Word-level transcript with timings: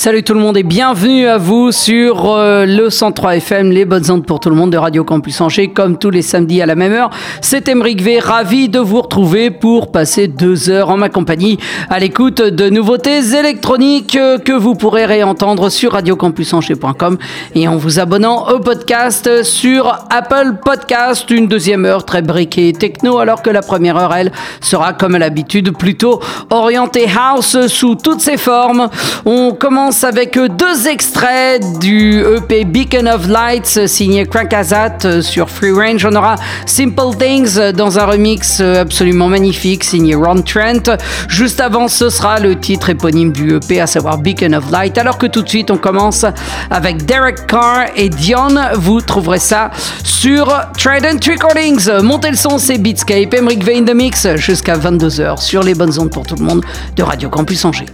Salut 0.00 0.22
tout 0.22 0.32
le 0.32 0.40
monde 0.40 0.56
et 0.56 0.62
bienvenue 0.62 1.26
à 1.26 1.36
vous 1.36 1.72
sur 1.72 2.32
euh, 2.32 2.64
le 2.64 2.88
103 2.88 3.36
FM, 3.36 3.70
les 3.70 3.84
bonnes 3.84 4.10
ondes 4.10 4.24
pour 4.24 4.40
tout 4.40 4.48
le 4.48 4.56
monde 4.56 4.72
de 4.72 4.78
Radio 4.78 5.04
Campus 5.04 5.38
Angers, 5.42 5.68
comme 5.68 5.98
tous 5.98 6.08
les 6.08 6.22
samedis 6.22 6.62
à 6.62 6.64
la 6.64 6.74
même 6.74 6.94
heure. 6.94 7.10
C'est 7.42 7.68
Emeric 7.68 8.00
V, 8.00 8.18
ravi 8.18 8.70
de 8.70 8.78
vous 8.78 9.02
retrouver 9.02 9.50
pour 9.50 9.92
passer 9.92 10.26
deux 10.26 10.70
heures 10.70 10.88
en 10.88 10.96
ma 10.96 11.10
compagnie 11.10 11.58
à 11.90 11.98
l'écoute 11.98 12.40
de 12.40 12.70
nouveautés 12.70 13.18
électroniques 13.36 14.16
euh, 14.16 14.38
que 14.38 14.52
vous 14.52 14.74
pourrez 14.74 15.04
réentendre 15.04 15.70
sur 15.70 15.92
radiocampusangers.com 15.92 17.18
et 17.54 17.68
en 17.68 17.76
vous 17.76 18.00
abonnant 18.00 18.48
au 18.48 18.58
podcast 18.58 19.42
sur 19.42 19.86
Apple 20.08 20.54
Podcast. 20.64 21.30
Une 21.30 21.46
deuxième 21.46 21.84
heure 21.84 22.06
très 22.06 22.22
briquée 22.22 22.72
techno, 22.72 23.18
alors 23.18 23.42
que 23.42 23.50
la 23.50 23.60
première 23.60 23.98
heure, 23.98 24.14
elle, 24.14 24.32
sera 24.62 24.94
comme 24.94 25.16
à 25.16 25.18
l'habitude 25.18 25.76
plutôt 25.76 26.22
orientée 26.48 27.04
house 27.06 27.66
sous 27.66 27.96
toutes 27.96 28.22
ses 28.22 28.38
formes. 28.38 28.88
On 29.26 29.52
commence 29.52 29.89
avec 29.90 30.38
deux 30.38 30.86
extraits 30.86 31.60
du 31.80 32.20
EP 32.20 32.64
Beacon 32.64 33.08
of 33.08 33.26
Lights 33.26 33.88
signé 33.88 34.24
Crank 34.24 34.52
Azat 34.52 35.20
sur 35.20 35.50
Free 35.50 35.72
Range. 35.72 36.06
On 36.06 36.14
aura 36.14 36.36
Simple 36.64 37.16
Things 37.18 37.72
dans 37.72 37.98
un 37.98 38.06
remix 38.06 38.60
absolument 38.60 39.28
magnifique 39.28 39.82
signé 39.82 40.14
Ron 40.14 40.42
Trent. 40.42 40.96
Juste 41.28 41.60
avant, 41.60 41.88
ce 41.88 42.08
sera 42.08 42.38
le 42.38 42.58
titre 42.58 42.90
éponyme 42.90 43.32
du 43.32 43.56
EP, 43.56 43.80
à 43.80 43.88
savoir 43.88 44.18
Beacon 44.18 44.54
of 44.54 44.70
Light. 44.70 44.96
Alors 44.96 45.18
que 45.18 45.26
tout 45.26 45.42
de 45.42 45.48
suite, 45.48 45.72
on 45.72 45.76
commence 45.76 46.24
avec 46.70 47.04
Derek 47.04 47.48
Carr 47.48 47.86
et 47.96 48.08
Dion. 48.08 48.54
Vous 48.74 49.00
trouverez 49.00 49.40
ça 49.40 49.70
sur 50.04 50.46
Trident 50.78 51.18
Recordings. 51.26 51.90
Montez 52.02 52.30
le 52.30 52.36
son, 52.36 52.58
c'est 52.58 52.78
Beatscape. 52.78 53.34
Emric 53.34 53.64
V 53.64 53.78
in 53.78 53.84
the 53.84 53.94
mix 53.94 54.28
jusqu'à 54.36 54.78
22h 54.78 55.40
sur 55.42 55.64
les 55.64 55.74
bonnes 55.74 55.98
ondes 55.98 56.10
pour 56.10 56.24
tout 56.24 56.36
le 56.36 56.44
monde 56.44 56.64
de 56.94 57.02
Radio 57.02 57.28
Campus 57.28 57.64
Angers. 57.64 57.86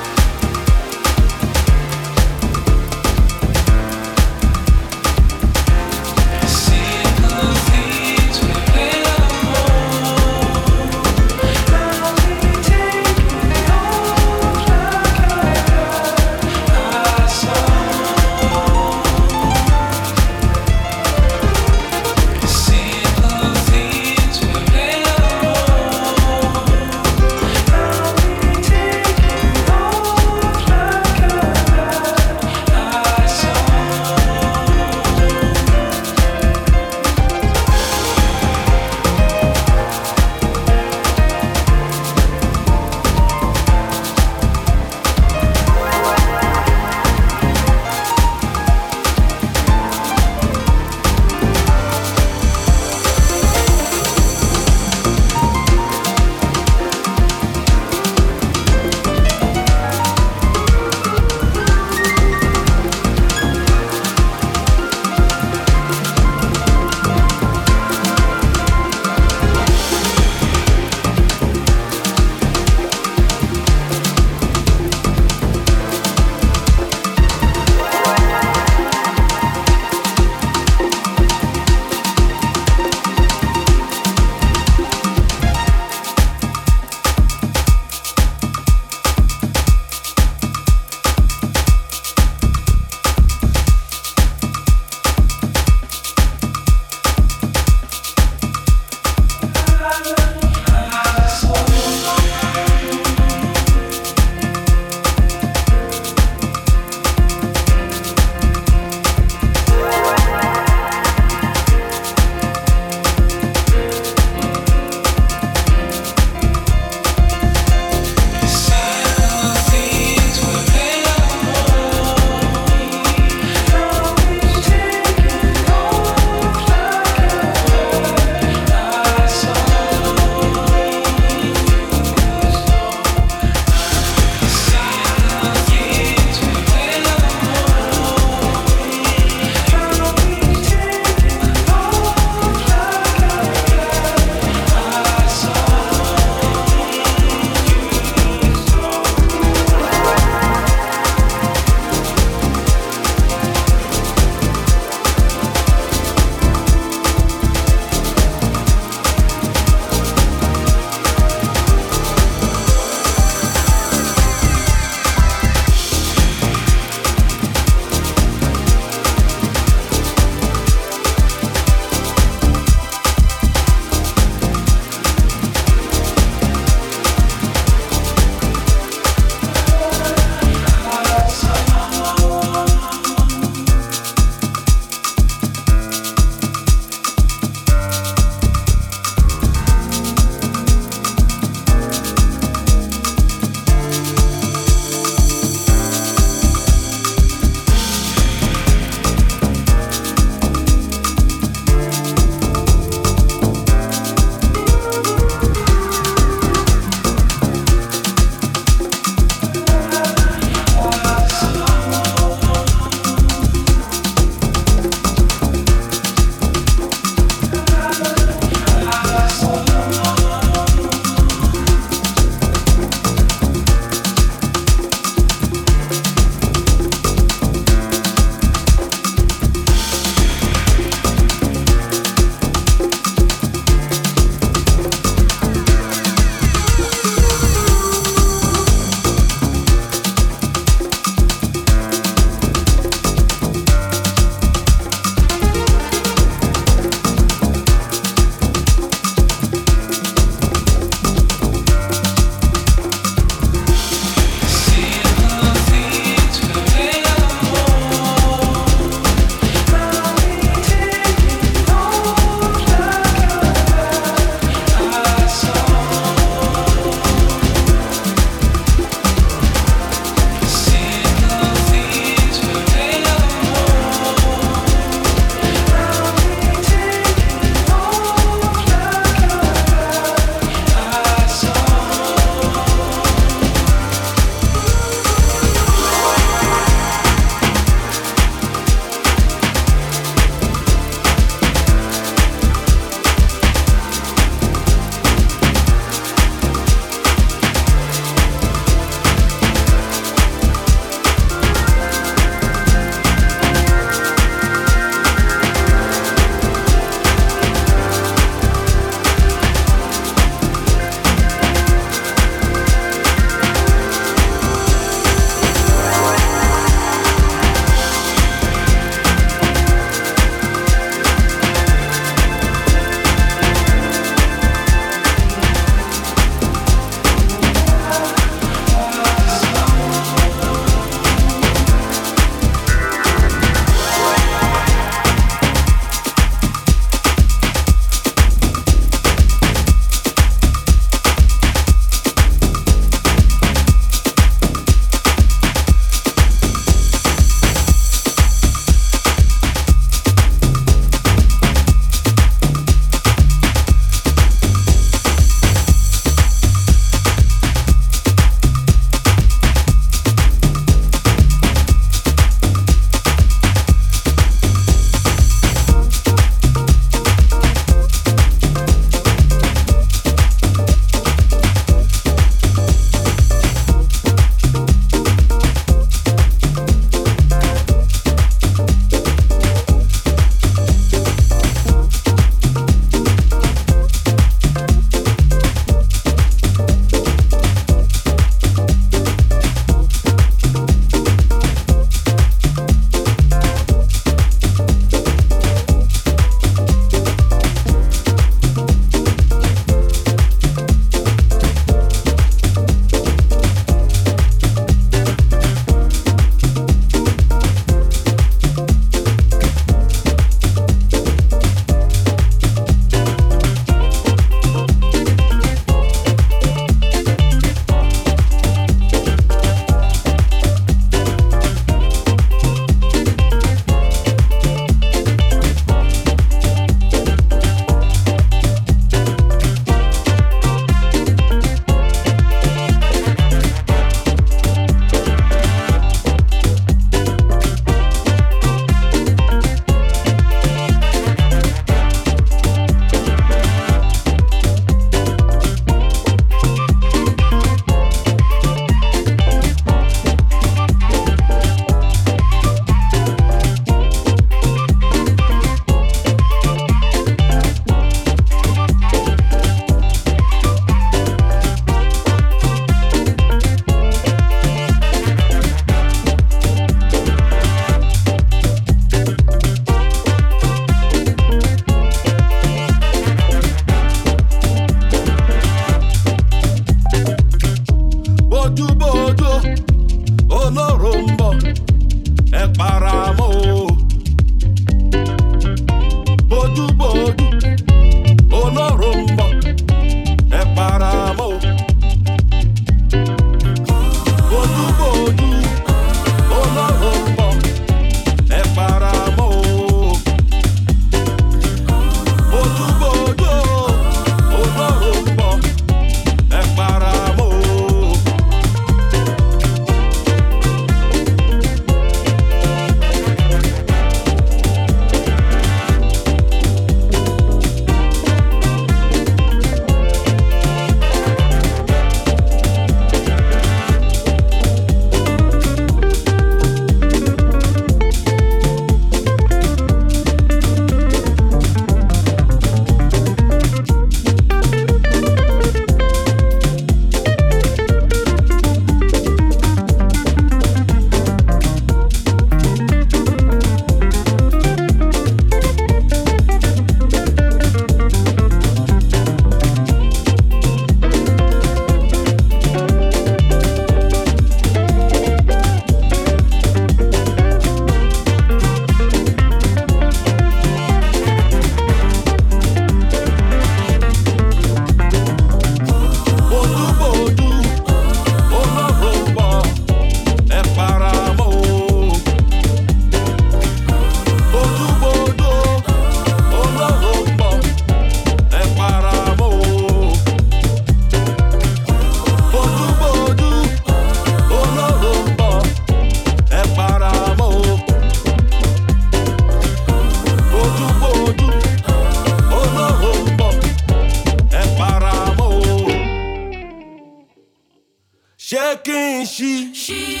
She. 599.21 599.53
She. 599.53 600.00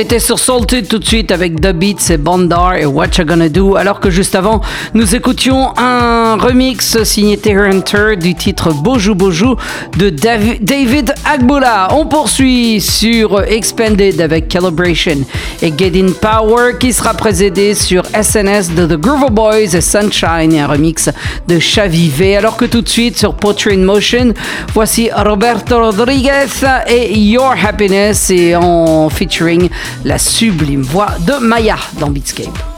Était 0.00 0.18
sur 0.18 0.38
Salted 0.38 0.88
tout 0.88 0.98
de 0.98 1.04
suite 1.04 1.30
avec 1.30 1.60
The 1.60 1.72
Beats 1.72 2.10
et 2.10 2.16
Bondar 2.16 2.76
et 2.76 2.86
What 2.86 3.08
Gonna 3.18 3.50
Do, 3.50 3.76
alors 3.76 4.00
que 4.00 4.08
juste 4.08 4.34
avant, 4.34 4.62
nous 4.94 5.14
écoutions 5.14 5.74
un 5.76 6.19
remix 6.38 7.02
signé 7.02 7.36
Terry 7.36 7.70
Hunter 7.70 8.16
du 8.16 8.34
titre 8.34 8.72
Bojou 8.72 9.14
Bojou 9.14 9.56
de 9.96 10.10
David 10.10 11.14
Agbola. 11.24 11.88
On 11.92 12.06
poursuit 12.06 12.80
sur 12.80 13.42
Expanded 13.42 14.20
avec 14.20 14.48
Calibration 14.48 15.24
et 15.62 15.72
Get 15.76 15.92
In 15.96 16.12
Power 16.12 16.78
qui 16.78 16.92
sera 16.92 17.14
précédé 17.14 17.74
sur 17.74 18.04
SNS 18.06 18.74
de 18.74 18.86
The 18.86 19.00
Groover 19.00 19.30
Boys 19.30 19.74
et 19.74 19.80
Sunshine 19.80 20.54
un 20.56 20.66
remix 20.66 21.08
de 21.48 21.58
Chavivé. 21.58 22.36
Alors 22.36 22.56
que 22.56 22.64
tout 22.64 22.82
de 22.82 22.88
suite 22.88 23.18
sur 23.18 23.34
Pottery 23.34 23.76
in 23.76 23.84
Motion, 23.84 24.32
voici 24.72 25.10
Roberto 25.14 25.78
Rodriguez 25.78 26.46
et 26.86 27.18
Your 27.18 27.54
Happiness 27.66 28.30
et 28.30 28.54
en 28.56 29.08
featuring 29.08 29.68
la 30.04 30.18
sublime 30.18 30.82
voix 30.82 31.10
de 31.26 31.34
Maya 31.44 31.76
dans 31.98 32.10
Beatscape. 32.10 32.69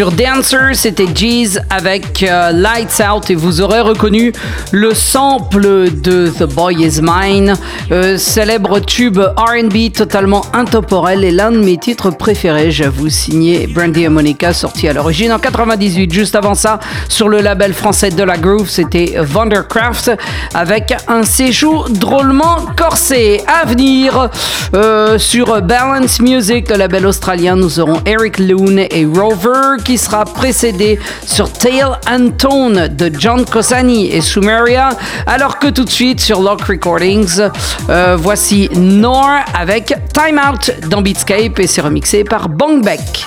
Sur 0.00 0.12
Dancer, 0.12 0.72
c'était 0.72 1.14
Jeez 1.14 1.58
avec 1.68 2.22
euh, 2.22 2.52
Lights 2.52 3.02
Out 3.06 3.28
et 3.28 3.34
vous 3.34 3.60
aurez 3.60 3.82
reconnu 3.82 4.32
le 4.72 4.94
sample 4.94 5.90
de 5.90 6.28
The 6.28 6.44
Boy 6.44 6.84
Is 6.84 7.00
Mine, 7.02 7.54
euh, 7.90 8.16
célèbre 8.18 8.78
tube 8.78 9.18
RB 9.18 9.92
totalement 9.92 10.42
intemporel 10.52 11.24
et 11.24 11.30
l'un 11.30 11.50
de 11.50 11.58
mes 11.58 11.76
titres 11.76 12.10
préférés, 12.10 12.70
j'avoue, 12.70 13.08
signé 13.08 13.66
Brandy 13.66 14.04
et 14.04 14.08
Monica, 14.08 14.52
sorti 14.52 14.88
à 14.88 14.92
l'origine 14.92 15.32
en 15.32 15.38
98. 15.38 16.12
Juste 16.12 16.36
avant 16.36 16.54
ça, 16.54 16.78
sur 17.08 17.28
le 17.28 17.40
label 17.40 17.74
français 17.74 18.10
de 18.10 18.22
la 18.22 18.36
Groove, 18.36 18.68
c'était 18.68 19.16
Wondercraft 19.34 20.12
avec 20.54 20.94
un 21.08 21.24
séjour 21.24 21.88
drôlement 21.90 22.58
corsé. 22.76 23.42
À 23.46 23.66
venir, 23.66 24.30
euh, 24.74 25.18
sur 25.18 25.60
Balance 25.62 26.20
Music, 26.20 26.70
le 26.70 26.76
label 26.76 27.06
australien, 27.06 27.56
nous 27.56 27.80
aurons 27.80 28.00
Eric 28.06 28.38
Loon 28.38 28.76
et 28.78 29.04
Rover 29.04 29.82
qui 29.84 29.98
sera 29.98 30.24
précédé 30.24 30.98
sur 31.26 31.52
Tale 31.52 31.98
and 32.08 32.30
Tone 32.38 32.88
de 32.88 33.10
John 33.18 33.44
Cosani 33.44 34.12
et 34.12 34.20
Alors 35.26 35.58
que 35.58 35.68
tout 35.68 35.84
de 35.84 35.90
suite 35.90 36.20
sur 36.20 36.42
Lock 36.42 36.62
Recordings, 36.62 37.40
euh, 37.88 38.16
voici 38.18 38.68
Nor 38.74 39.28
avec 39.54 39.94
Time 40.12 40.38
Out 40.38 40.88
dans 40.88 41.00
Beatscape 41.00 41.58
et 41.58 41.66
c'est 41.66 41.80
remixé 41.80 42.24
par 42.24 42.48
Bangbeck. 42.48 43.26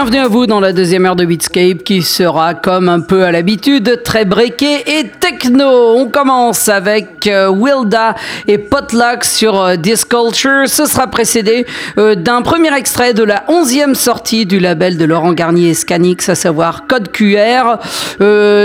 Bienvenue 0.00 0.18
à 0.18 0.28
vous 0.28 0.46
dans 0.46 0.60
la 0.60 0.72
deuxième 0.72 1.06
heure 1.06 1.16
de 1.16 1.24
Beatscape 1.24 1.82
qui 1.82 2.02
sera 2.02 2.54
comme 2.54 2.88
un 2.88 3.00
peu 3.00 3.24
à 3.24 3.32
l'habitude 3.32 4.04
très 4.04 4.24
breaké 4.24 5.00
et 5.00 5.10
techno. 5.38 5.94
On 5.96 6.06
commence 6.06 6.68
avec 6.68 7.26
euh, 7.26 7.48
Wilda 7.48 8.14
et 8.46 8.58
Potluck 8.58 9.24
sur 9.24 9.60
euh, 9.60 9.76
Disculture. 9.76 10.64
Ce 10.66 10.86
sera 10.86 11.06
précédé 11.06 11.66
euh, 11.98 12.14
d'un 12.14 12.42
premier 12.42 12.74
extrait 12.74 13.14
de 13.14 13.22
la 13.22 13.44
onzième 13.48 13.94
sortie 13.94 14.46
du 14.46 14.58
label 14.58 14.96
de 14.96 15.04
Laurent 15.04 15.32
Garnier 15.32 15.70
et 15.70 15.74
Scanix, 15.74 16.28
à 16.28 16.34
savoir 16.34 16.86
Code 16.86 17.10
QR. 17.12 17.76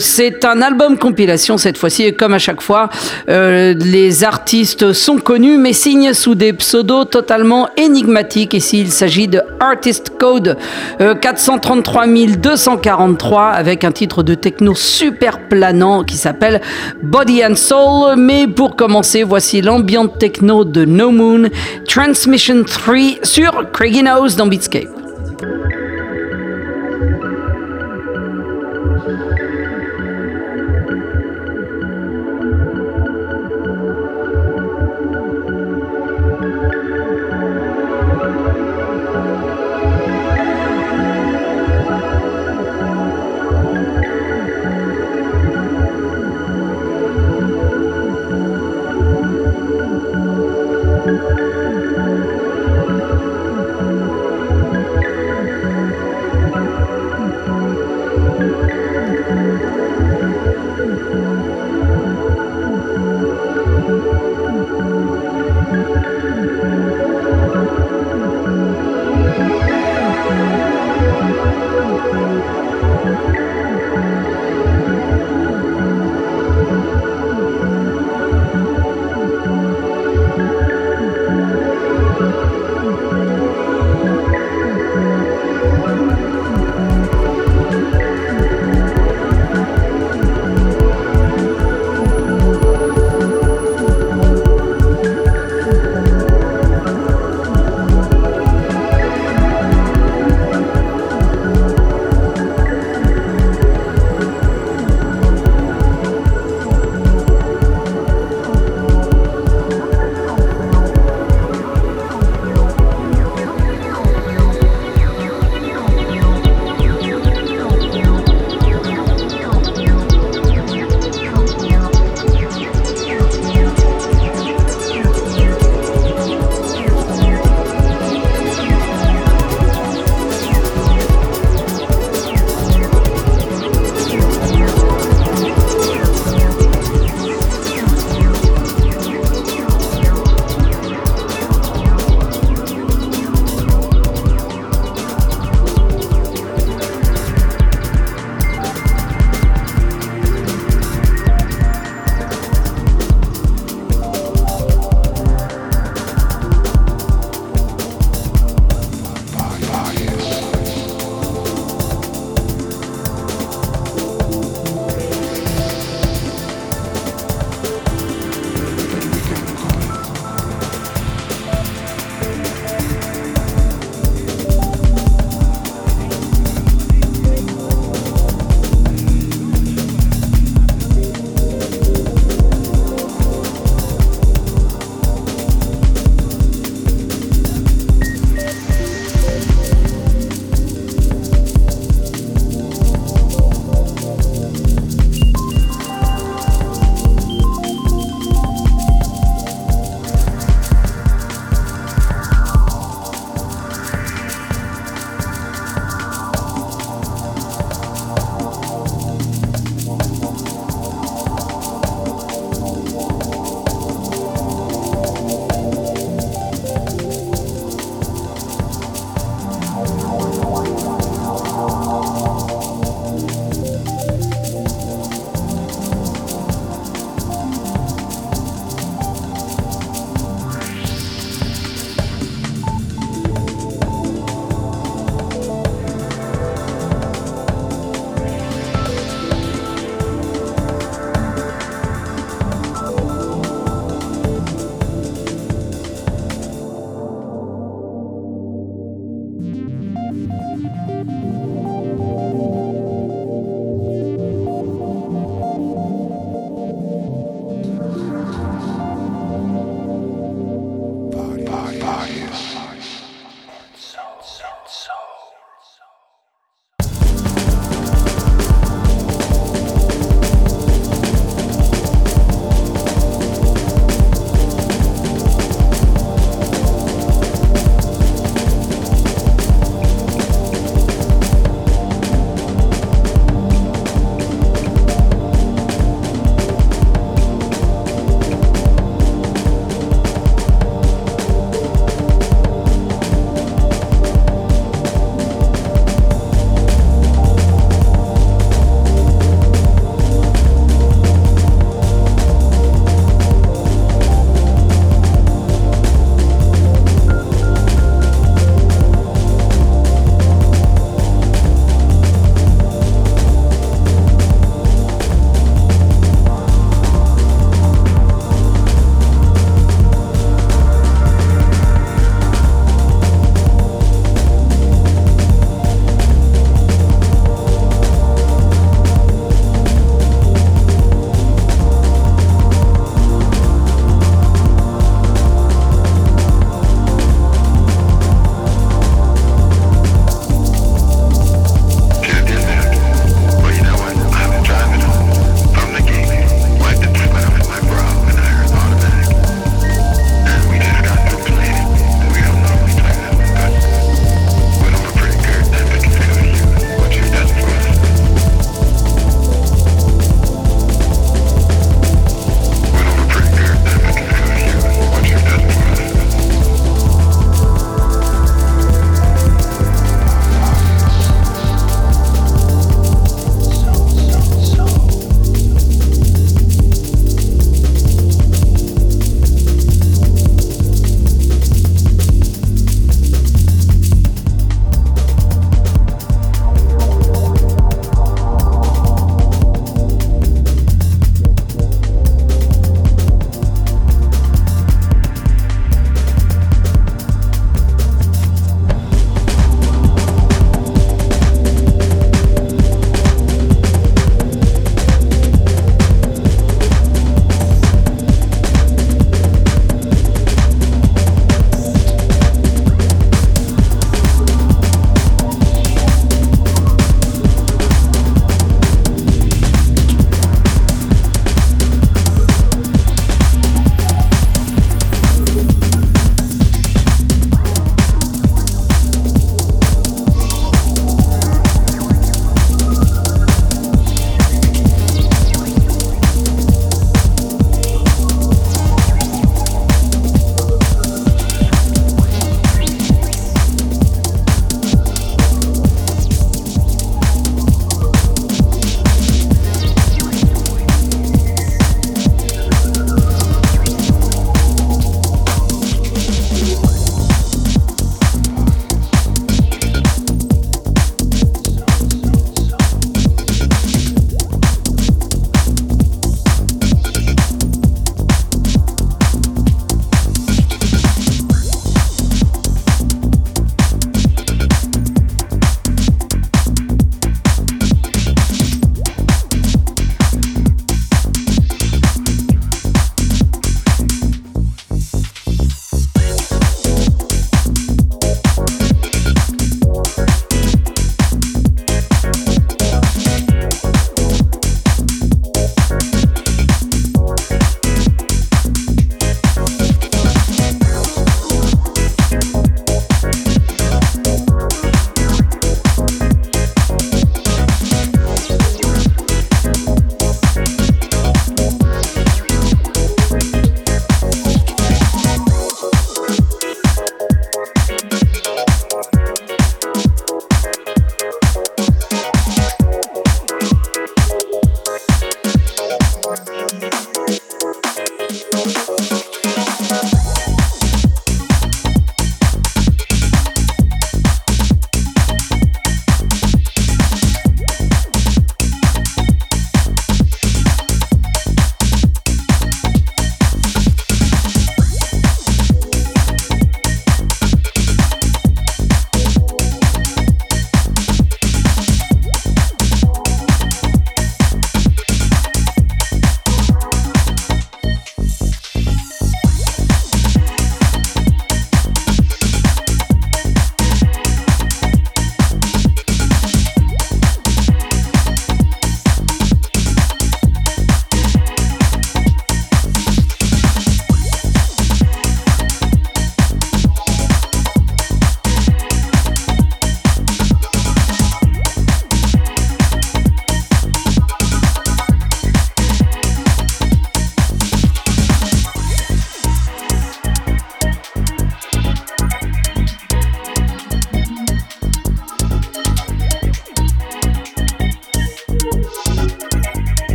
C'est 0.00 0.44
un 0.44 0.62
album 0.62 0.98
compilation 0.98 1.58
cette 1.58 1.78
fois-ci 1.78 2.04
et 2.04 2.12
comme 2.12 2.34
à 2.34 2.38
chaque 2.38 2.60
fois, 2.60 2.88
les 3.28 4.24
artistes 4.24 4.92
sont 4.92 5.18
connus 5.18 5.58
mais 5.58 5.72
signent 5.72 6.12
sous 6.12 6.34
des 6.34 6.52
pseudos 6.52 7.04
totalement 7.04 7.68
énigmatiques. 7.76 8.54
Ici, 8.54 8.80
il 8.80 8.92
s'agit 8.92 9.28
de 9.28 9.40
Artist 9.60 10.10
Code. 10.18 10.56
433 10.98 12.06
243 12.06 13.48
avec 13.48 13.84
un 13.84 13.92
titre 13.92 14.22
de 14.22 14.34
techno 14.34 14.74
super 14.74 15.48
planant 15.48 16.04
qui 16.04 16.16
s'appelle 16.16 16.53
Body 17.02 17.44
and 17.44 17.54
Soul. 17.56 18.16
Mais 18.16 18.46
pour 18.46 18.76
commencer, 18.76 19.22
voici 19.22 19.60
l'ambiante 19.62 20.18
techno 20.18 20.64
de 20.64 20.84
No 20.84 21.10
Moon, 21.10 21.48
Transmission 21.86 22.64
3 22.64 22.96
sur 23.22 23.70
Craigie 23.72 24.02
Nose 24.02 24.36
dans 24.36 24.46
Beatscape. 24.46 24.88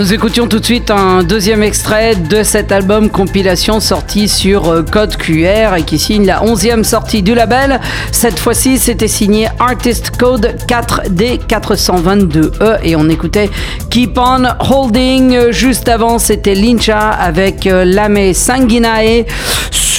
Nous 0.00 0.14
écoutions 0.14 0.46
tout 0.46 0.60
de 0.60 0.64
suite 0.64 0.90
un 0.90 1.22
deuxième 1.22 1.62
extrait 1.62 2.14
de 2.14 2.42
cet 2.42 2.72
album 2.72 3.10
compilation 3.10 3.80
sorti 3.80 4.28
sur 4.28 4.70
euh, 4.70 4.82
Code 4.82 5.18
QR 5.18 5.76
et 5.76 5.82
qui 5.82 5.98
signe 5.98 6.24
la 6.24 6.42
onzième 6.42 6.84
sortie 6.84 7.22
du 7.22 7.34
label. 7.34 7.78
Cette 8.10 8.38
fois-ci, 8.38 8.78
c'était 8.78 9.08
signé 9.08 9.48
Artist 9.58 10.16
Code 10.16 10.56
4D422E 10.66 12.78
et 12.82 12.96
on 12.96 13.10
écoutait 13.10 13.50
Keep 13.90 14.16
On 14.16 14.44
Holding. 14.70 15.50
Juste 15.50 15.86
avant, 15.86 16.18
c'était 16.18 16.54
Lincha 16.54 17.10
avec 17.10 17.66
euh, 17.66 17.84
Lame 17.84 18.32
Sanguinae 18.32 19.26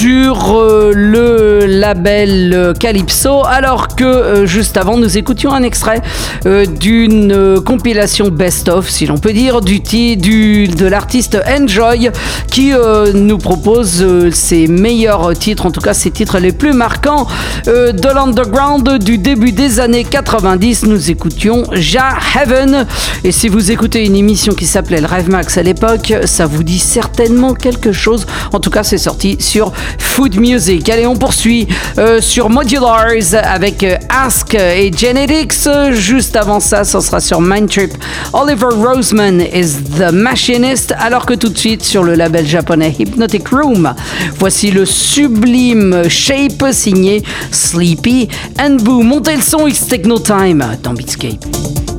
sur 0.02 0.58
euh, 0.58 0.92
le 0.92 1.64
label 1.66 2.72
Calypso, 2.80 3.44
alors 3.46 3.94
que 3.94 4.44
juste 4.46 4.76
avant, 4.76 4.96
nous 4.96 5.16
écoutions 5.16 5.52
un 5.52 5.62
extrait 5.62 6.02
d'une 6.44 7.60
compilation 7.64 8.28
best-of, 8.28 8.88
si 8.88 9.06
l'on 9.06 9.18
peut 9.18 9.32
dire, 9.32 9.60
du 9.60 9.78
de 10.66 10.86
l'artiste 10.86 11.38
Enjoy 11.46 12.10
qui 12.50 12.72
euh, 12.72 13.12
nous 13.12 13.38
propose 13.38 14.02
euh, 14.02 14.30
ses 14.30 14.66
meilleurs 14.66 15.32
titres, 15.38 15.66
en 15.66 15.70
tout 15.70 15.80
cas 15.80 15.94
ses 15.94 16.10
titres 16.10 16.38
les 16.38 16.52
plus 16.52 16.72
marquants 16.72 17.26
euh, 17.68 17.92
de 17.92 18.08
l'underground 18.08 18.98
du 18.98 19.18
début 19.18 19.52
des 19.52 19.80
années 19.80 20.04
90. 20.04 20.86
Nous 20.86 21.10
écoutions 21.10 21.64
Ja 21.74 22.10
Heaven. 22.34 22.86
Et 23.24 23.32
si 23.32 23.48
vous 23.48 23.70
écoutez 23.70 24.04
une 24.04 24.16
émission 24.16 24.54
qui 24.54 24.66
s'appelait 24.66 25.00
le 25.00 25.06
Rêve 25.06 25.30
Max 25.30 25.56
à 25.58 25.62
l'époque, 25.62 26.12
ça 26.24 26.46
vous 26.46 26.62
dit 26.62 26.78
certainement 26.78 27.54
quelque 27.54 27.92
chose. 27.92 28.26
En 28.52 28.60
tout 28.60 28.70
cas, 28.70 28.82
c'est 28.82 28.98
sorti 28.98 29.36
sur 29.40 29.72
Food 29.98 30.38
Music. 30.38 30.88
Allez, 30.88 31.06
on 31.06 31.16
poursuit 31.16 31.66
sur 32.20 32.50
Modulars 32.50 33.34
avec 33.42 33.84
Ask 34.08 34.54
et 34.54 34.90
Genetics. 34.96 35.68
Juste 35.92 36.36
avant 36.36 36.60
ça, 36.60 36.84
ça 36.84 37.00
sera 37.00 37.20
sur 37.20 37.40
Mind 37.40 37.68
Trip. 37.68 37.92
Oliver 38.32 38.68
Roseman 38.74 39.40
is 39.40 39.76
The 39.98 40.12
Machinist, 40.12 40.94
alors 40.98 41.26
que 41.26 41.34
tout 41.34 41.48
de 41.48 41.58
suite 41.58 41.82
sur 41.82 42.04
le 42.04 42.14
label 42.14 42.46
japonais 42.46 42.94
Hypnotic 42.98 43.48
Room, 43.48 43.94
voici 44.38 44.70
le 44.70 44.84
sublime 44.84 46.08
Shape 46.08 46.72
signé 46.72 47.22
Sleepy 47.50 48.28
and 48.58 48.76
Boo. 48.82 49.02
Montez 49.02 49.36
le 49.36 49.42
son, 49.42 49.66
it's 49.66 49.86
Techno 49.86 50.18
Time 50.18 50.64
dans 50.82 50.94
Beatscape. 50.94 51.91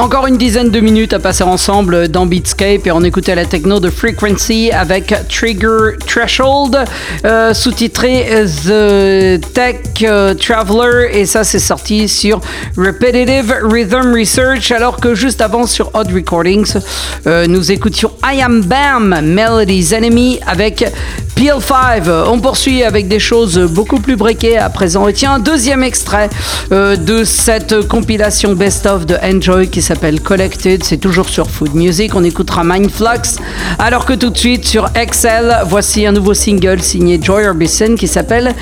Encore 0.00 0.26
une 0.26 0.38
dizaine 0.38 0.70
de 0.70 0.80
minutes 0.80 1.12
à 1.12 1.18
passer 1.18 1.44
ensemble 1.44 2.08
dans 2.08 2.24
Beatscape 2.24 2.86
et 2.86 2.90
on 2.90 3.02
écoutait 3.02 3.34
la 3.34 3.44
techno 3.44 3.80
de 3.80 3.90
Frequency 3.90 4.70
avec 4.72 5.12
Trigger 5.28 5.98
Threshold, 6.06 6.86
euh, 7.26 7.52
sous-titré 7.52 8.26
The 8.46 9.52
Tech 9.52 9.76
euh, 10.02 10.32
Traveler. 10.32 11.10
Et 11.12 11.26
ça 11.26 11.44
c'est 11.44 11.58
sorti 11.58 12.08
sur 12.08 12.40
Repetitive 12.78 13.54
Rhythm 13.62 14.14
Research. 14.14 14.72
Alors 14.72 14.96
que 14.96 15.14
juste 15.14 15.42
avant 15.42 15.66
sur 15.66 15.90
Odd 15.92 16.10
Recordings 16.14 16.78
euh, 17.26 17.46
nous 17.46 17.70
écoutions 17.70 18.10
I 18.24 18.40
Am 18.40 18.62
Bam 18.62 19.20
Melody's 19.22 19.92
Enemy 19.92 20.40
avec 20.46 20.82
PL5. 21.40 22.26
On 22.28 22.38
poursuit 22.38 22.82
avec 22.82 23.08
des 23.08 23.18
choses 23.18 23.58
beaucoup 23.58 23.98
plus 23.98 24.16
briquées 24.16 24.58
à 24.58 24.68
présent 24.68 25.08
et 25.08 25.14
tiens 25.14 25.38
deuxième 25.38 25.82
extrait 25.82 26.28
de 26.70 27.24
cette 27.24 27.88
compilation 27.88 28.52
best-of 28.52 29.06
de 29.06 29.16
Enjoy 29.22 29.68
qui 29.68 29.80
s'appelle 29.80 30.20
Collected, 30.20 30.84
c'est 30.84 30.98
toujours 30.98 31.30
sur 31.30 31.50
Food 31.50 31.74
Music, 31.74 32.14
on 32.14 32.24
écoutera 32.24 32.62
Mindflux, 32.62 33.38
alors 33.78 34.04
que 34.04 34.12
tout 34.12 34.28
de 34.28 34.36
suite 34.36 34.66
sur 34.66 34.90
Excel, 34.94 35.56
voici 35.66 36.06
un 36.06 36.12
nouveau 36.12 36.34
single 36.34 36.82
signé 36.82 37.18
Joy 37.22 37.46
Orbison 37.46 37.94
qui 37.94 38.06
s'appelle 38.06 38.54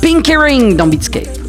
Pinky 0.00 0.34
Ring 0.34 0.74
dans 0.74 0.86
Beatscape. 0.86 1.41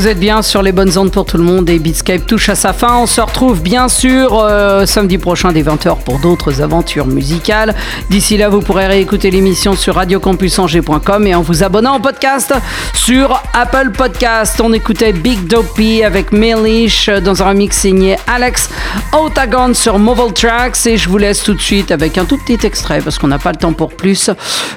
Vous 0.00 0.08
êtes 0.08 0.18
bien 0.18 0.40
sur 0.40 0.62
les 0.62 0.72
bonnes 0.72 0.96
ondes 0.96 1.12
pour 1.12 1.26
tout 1.26 1.36
le 1.36 1.44
monde 1.44 1.68
et 1.68 1.78
Beatscape 1.78 2.26
touche 2.26 2.48
à 2.48 2.54
sa 2.54 2.72
fin. 2.72 2.96
On 2.96 3.06
se 3.06 3.20
retrouve 3.20 3.60
bien 3.60 3.86
sûr 3.86 4.32
euh, 4.32 4.86
samedi 4.86 5.18
prochain 5.18 5.52
dès 5.52 5.62
20h 5.62 5.98
pour 6.06 6.18
d'autres 6.20 6.62
aventures 6.62 7.06
musicales. 7.06 7.74
D'ici 8.08 8.38
là, 8.38 8.48
vous 8.48 8.62
pourrez 8.62 8.86
réécouter 8.86 9.30
l'émission 9.30 9.76
sur 9.76 9.96
radiocampusangers.com 9.96 11.26
et 11.26 11.34
en 11.34 11.42
vous 11.42 11.62
abonnant 11.62 11.98
au 11.98 11.98
podcast 12.00 12.54
sur 12.94 13.42
Apple 13.52 13.90
Podcast. 13.90 14.58
On 14.64 14.72
écoutait 14.72 15.12
Big 15.12 15.46
Dopey 15.46 16.02
avec 16.02 16.32
Melish 16.32 17.10
dans 17.10 17.42
un 17.42 17.50
remix 17.50 17.76
signé 17.76 18.16
Alex 18.26 18.70
Otagon 19.12 19.74
sur 19.74 19.98
Mobile 19.98 20.32
Tracks 20.32 20.86
et 20.86 20.96
je 20.96 21.10
vous 21.10 21.18
laisse 21.18 21.42
tout 21.42 21.52
de 21.52 21.60
suite 21.60 21.90
avec 21.90 22.16
un 22.16 22.24
tout 22.24 22.38
petit 22.38 22.66
extrait 22.66 23.02
parce 23.02 23.18
qu'on 23.18 23.28
n'a 23.28 23.38
pas 23.38 23.52
le 23.52 23.58
temps 23.58 23.74
pour 23.74 23.90
plus 23.90 24.30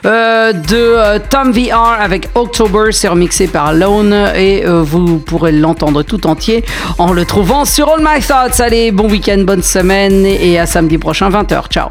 euh, 0.06 0.52
de 0.52 0.76
euh, 0.76 1.20
Tom 1.30 1.54
VR 1.54 1.98
avec 1.98 2.28
October. 2.36 2.92
C'est 2.92 3.08
remixé 3.08 3.48
par 3.48 3.74
Lone 3.74 4.14
et 4.36 4.66
vous 4.66 5.13
vous 5.14 5.20
pourrez 5.20 5.52
l'entendre 5.52 6.04
tout 6.04 6.26
entier 6.28 6.64
en 6.98 7.14
le 7.14 7.26
trouvant 7.26 7.66
sur 7.66 7.90
All 7.90 8.02
My 8.02 8.22
Thoughts. 8.22 8.60
Allez, 8.60 8.92
bon 8.92 9.10
week-end, 9.10 9.44
bonne 9.46 9.64
semaine 9.64 10.26
et 10.26 10.60
à 10.60 10.66
samedi 10.66 10.98
prochain 10.98 11.30
20h. 11.30 11.68
Ciao 11.70 11.90